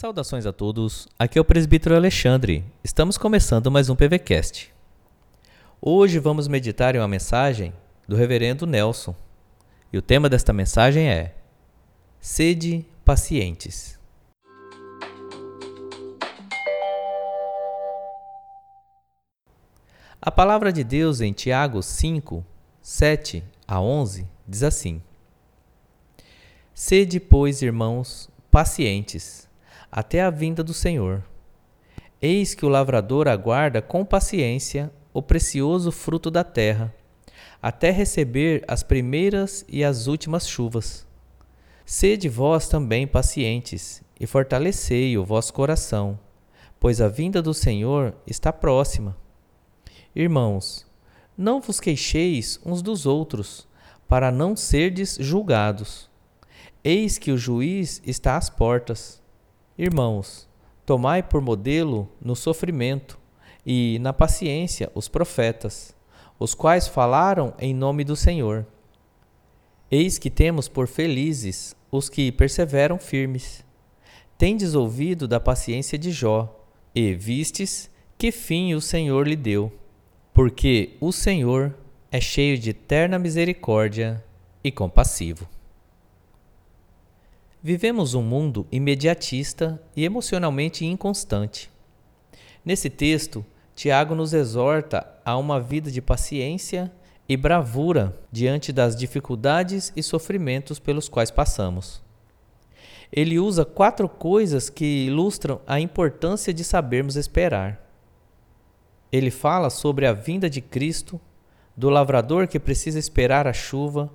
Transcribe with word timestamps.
Saudações 0.00 0.46
a 0.46 0.52
todos, 0.52 1.06
aqui 1.18 1.38
é 1.38 1.42
o 1.42 1.44
presbítero 1.44 1.94
Alexandre. 1.94 2.64
Estamos 2.82 3.18
começando 3.18 3.70
mais 3.70 3.90
um 3.90 3.94
PVCast. 3.94 4.72
Hoje 5.78 6.18
vamos 6.18 6.48
meditar 6.48 6.94
em 6.94 6.98
uma 6.98 7.06
mensagem 7.06 7.74
do 8.08 8.16
reverendo 8.16 8.66
Nelson. 8.66 9.14
E 9.92 9.98
o 9.98 10.00
tema 10.00 10.26
desta 10.30 10.54
mensagem 10.54 11.06
é 11.10 11.34
Sede 12.18 12.86
pacientes. 13.04 14.00
A 20.18 20.30
palavra 20.30 20.72
de 20.72 20.82
Deus 20.82 21.20
em 21.20 21.34
Tiago 21.34 21.82
5, 21.82 22.42
7 22.80 23.44
a 23.68 23.78
11 23.78 24.26
diz 24.48 24.62
assim: 24.62 25.02
Sede, 26.72 27.20
pois, 27.20 27.60
irmãos, 27.60 28.30
pacientes, 28.50 29.49
até 29.90 30.22
a 30.22 30.30
vinda 30.30 30.62
do 30.62 30.74
Senhor. 30.74 31.22
Eis 32.20 32.54
que 32.54 32.66
o 32.66 32.68
lavrador 32.68 33.28
aguarda 33.28 33.80
com 33.80 34.04
paciência 34.04 34.92
o 35.12 35.22
precioso 35.22 35.90
fruto 35.90 36.30
da 36.30 36.44
terra, 36.44 36.94
até 37.62 37.90
receber 37.90 38.64
as 38.68 38.82
primeiras 38.82 39.64
e 39.68 39.82
as 39.82 40.06
últimas 40.06 40.48
chuvas. 40.48 41.06
Sede 41.84 42.28
vós 42.28 42.68
também 42.68 43.06
pacientes, 43.06 44.02
e 44.20 44.26
fortalecei 44.26 45.16
o 45.16 45.24
vosso 45.24 45.52
coração, 45.54 46.20
pois 46.78 47.00
a 47.00 47.08
vinda 47.08 47.40
do 47.40 47.54
Senhor 47.54 48.14
está 48.26 48.52
próxima. 48.52 49.16
Irmãos, 50.14 50.86
não 51.36 51.58
vos 51.58 51.80
queixeis 51.80 52.60
uns 52.64 52.82
dos 52.82 53.06
outros, 53.06 53.66
para 54.06 54.30
não 54.30 54.54
serdes 54.54 55.16
julgados. 55.18 56.10
Eis 56.84 57.16
que 57.16 57.32
o 57.32 57.38
juiz 57.38 58.02
está 58.04 58.36
às 58.36 58.50
portas. 58.50 59.19
Irmãos, 59.82 60.46
tomai 60.84 61.22
por 61.22 61.40
modelo 61.40 62.06
no 62.20 62.36
sofrimento 62.36 63.18
e 63.64 63.98
na 64.02 64.12
paciência 64.12 64.92
os 64.94 65.08
profetas, 65.08 65.96
os 66.38 66.52
quais 66.52 66.86
falaram 66.86 67.54
em 67.58 67.72
nome 67.72 68.04
do 68.04 68.14
Senhor. 68.14 68.66
Eis 69.90 70.18
que 70.18 70.28
temos 70.28 70.68
por 70.68 70.86
felizes 70.86 71.74
os 71.90 72.10
que 72.10 72.30
perseveram 72.30 72.98
firmes. 72.98 73.64
Tendes 74.36 74.74
ouvido 74.74 75.26
da 75.26 75.40
paciência 75.40 75.96
de 75.96 76.12
Jó, 76.12 76.62
e 76.94 77.14
vistes 77.14 77.90
que 78.18 78.30
fim 78.30 78.74
o 78.74 78.82
Senhor 78.82 79.26
lhe 79.26 79.34
deu 79.34 79.72
porque 80.34 80.98
o 81.00 81.10
Senhor 81.10 81.74
é 82.12 82.20
cheio 82.20 82.58
de 82.58 82.74
terna 82.74 83.18
misericórdia 83.18 84.22
e 84.62 84.70
compassivo. 84.70 85.48
Vivemos 87.62 88.14
um 88.14 88.22
mundo 88.22 88.66
imediatista 88.72 89.80
e 89.94 90.04
emocionalmente 90.04 90.84
inconstante. 90.84 91.70
Nesse 92.64 92.88
texto, 92.88 93.44
Tiago 93.74 94.14
nos 94.14 94.32
exorta 94.32 95.06
a 95.24 95.36
uma 95.36 95.60
vida 95.60 95.90
de 95.90 96.00
paciência 96.00 96.90
e 97.28 97.36
bravura 97.36 98.18
diante 98.32 98.72
das 98.72 98.96
dificuldades 98.96 99.92
e 99.94 100.02
sofrimentos 100.02 100.78
pelos 100.78 101.08
quais 101.08 101.30
passamos. 101.30 102.02
Ele 103.12 103.38
usa 103.38 103.64
quatro 103.64 104.08
coisas 104.08 104.70
que 104.70 105.06
ilustram 105.06 105.60
a 105.66 105.80
importância 105.80 106.54
de 106.54 106.64
sabermos 106.64 107.16
esperar 107.16 107.90
ele 109.12 109.30
fala 109.30 109.70
sobre 109.70 110.06
a 110.06 110.12
vinda 110.12 110.48
de 110.48 110.60
Cristo, 110.60 111.20
do 111.76 111.90
lavrador 111.90 112.46
que 112.46 112.60
precisa 112.60 112.98
esperar 112.98 113.46
a 113.46 113.52
chuva, 113.52 114.10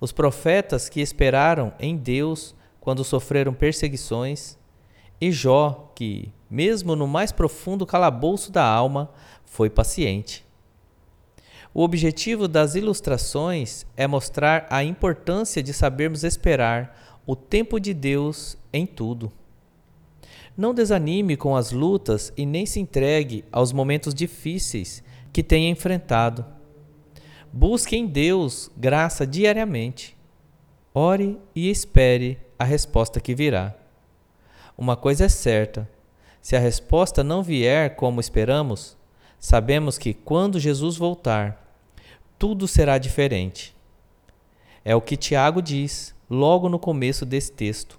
os 0.00 0.12
profetas 0.12 0.88
que 0.88 1.00
esperaram 1.00 1.72
em 1.78 1.96
Deus 1.96 2.54
quando 2.80 3.04
sofreram 3.04 3.52
perseguições, 3.52 4.58
e 5.20 5.32
Jó, 5.32 5.92
que, 5.94 6.32
mesmo 6.48 6.94
no 6.94 7.06
mais 7.06 7.32
profundo 7.32 7.84
calabouço 7.84 8.52
da 8.52 8.64
alma, 8.64 9.10
foi 9.44 9.68
paciente. 9.68 10.46
O 11.74 11.82
objetivo 11.82 12.48
das 12.48 12.74
ilustrações 12.74 13.84
é 13.96 14.06
mostrar 14.06 14.66
a 14.70 14.82
importância 14.82 15.62
de 15.62 15.72
sabermos 15.72 16.24
esperar 16.24 17.20
o 17.26 17.36
tempo 17.36 17.78
de 17.78 17.92
Deus 17.92 18.56
em 18.72 18.86
tudo. 18.86 19.30
Não 20.56 20.74
desanime 20.74 21.36
com 21.36 21.54
as 21.54 21.70
lutas 21.70 22.32
e 22.36 22.46
nem 22.46 22.66
se 22.66 22.80
entregue 22.80 23.44
aos 23.52 23.72
momentos 23.72 24.14
difíceis 24.14 25.04
que 25.32 25.42
tenha 25.42 25.68
enfrentado. 25.68 26.44
Busque 27.52 27.96
em 27.96 28.06
Deus 28.06 28.70
graça 28.76 29.26
diariamente. 29.26 30.16
Ore 30.94 31.38
e 31.54 31.70
espere 31.70 32.38
a 32.58 32.64
resposta 32.64 33.20
que 33.20 33.34
virá. 33.34 33.74
Uma 34.76 34.96
coisa 34.96 35.24
é 35.24 35.28
certa: 35.28 35.88
se 36.40 36.56
a 36.56 36.58
resposta 36.58 37.22
não 37.22 37.42
vier 37.42 37.96
como 37.96 38.20
esperamos, 38.20 38.96
sabemos 39.38 39.98
que 39.98 40.12
quando 40.12 40.58
Jesus 40.60 40.96
voltar, 40.96 41.64
tudo 42.38 42.66
será 42.66 42.98
diferente. 42.98 43.76
É 44.84 44.94
o 44.96 45.00
que 45.00 45.16
Tiago 45.16 45.60
diz 45.60 46.14
logo 46.28 46.68
no 46.68 46.78
começo 46.78 47.24
desse 47.24 47.52
texto 47.52 47.98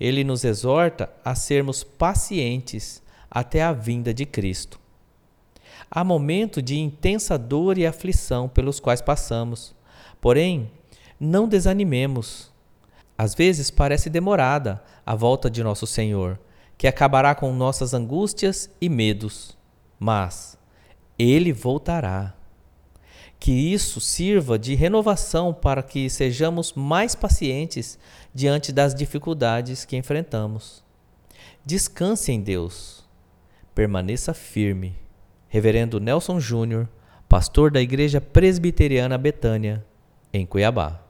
ele 0.00 0.24
nos 0.24 0.44
exorta 0.44 1.12
a 1.22 1.34
sermos 1.34 1.84
pacientes 1.84 3.02
até 3.30 3.62
a 3.62 3.70
vinda 3.70 4.14
de 4.14 4.24
Cristo. 4.24 4.80
Há 5.90 6.02
momentos 6.02 6.64
de 6.64 6.78
intensa 6.78 7.36
dor 7.36 7.76
e 7.76 7.86
aflição 7.86 8.48
pelos 8.48 8.80
quais 8.80 9.02
passamos, 9.02 9.74
porém, 10.18 10.70
não 11.18 11.46
desanimemos. 11.46 12.49
Às 13.20 13.34
vezes 13.34 13.70
parece 13.70 14.08
demorada 14.08 14.82
a 15.04 15.14
volta 15.14 15.50
de 15.50 15.62
nosso 15.62 15.86
Senhor, 15.86 16.40
que 16.78 16.86
acabará 16.86 17.34
com 17.34 17.52
nossas 17.52 17.92
angústias 17.92 18.70
e 18.80 18.88
medos, 18.88 19.58
mas 19.98 20.56
Ele 21.18 21.52
voltará 21.52 22.34
que 23.38 23.52
isso 23.52 24.00
sirva 24.00 24.58
de 24.58 24.74
renovação 24.74 25.52
para 25.52 25.82
que 25.82 26.08
sejamos 26.08 26.72
mais 26.72 27.14
pacientes 27.14 27.98
diante 28.32 28.72
das 28.72 28.94
dificuldades 28.94 29.84
que 29.84 29.98
enfrentamos. 29.98 30.82
Descanse 31.62 32.32
em 32.32 32.40
Deus. 32.40 33.04
Permaneça 33.74 34.32
firme. 34.32 34.96
Reverendo 35.46 36.00
Nelson 36.00 36.40
Júnior, 36.40 36.88
pastor 37.28 37.70
da 37.70 37.82
Igreja 37.82 38.18
Presbiteriana 38.18 39.18
Betânia, 39.18 39.84
em 40.32 40.46
Cuiabá. 40.46 41.09